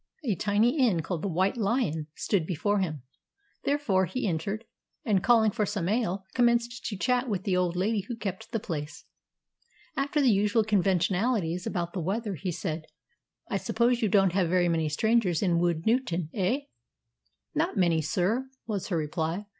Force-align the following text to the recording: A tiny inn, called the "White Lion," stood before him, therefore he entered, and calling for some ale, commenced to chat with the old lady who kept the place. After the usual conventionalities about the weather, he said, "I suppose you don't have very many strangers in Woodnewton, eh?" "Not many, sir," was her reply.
A 0.23 0.33
tiny 0.33 0.79
inn, 0.79 1.03
called 1.03 1.21
the 1.21 1.27
"White 1.27 1.57
Lion," 1.57 2.07
stood 2.15 2.47
before 2.47 2.79
him, 2.79 3.03
therefore 3.65 4.07
he 4.07 4.27
entered, 4.27 4.65
and 5.05 5.21
calling 5.23 5.51
for 5.51 5.63
some 5.63 5.87
ale, 5.87 6.25
commenced 6.33 6.83
to 6.87 6.97
chat 6.97 7.29
with 7.29 7.43
the 7.43 7.55
old 7.55 7.75
lady 7.75 8.05
who 8.07 8.15
kept 8.15 8.51
the 8.51 8.59
place. 8.59 9.05
After 9.95 10.19
the 10.19 10.31
usual 10.31 10.63
conventionalities 10.63 11.67
about 11.67 11.93
the 11.93 12.01
weather, 12.01 12.33
he 12.33 12.51
said, 12.51 12.85
"I 13.47 13.57
suppose 13.57 14.01
you 14.01 14.09
don't 14.09 14.33
have 14.33 14.49
very 14.49 14.69
many 14.69 14.89
strangers 14.89 15.43
in 15.43 15.59
Woodnewton, 15.59 16.29
eh?" 16.33 16.61
"Not 17.53 17.77
many, 17.77 18.01
sir," 18.01 18.49
was 18.65 18.87
her 18.87 18.97
reply. 18.97 19.45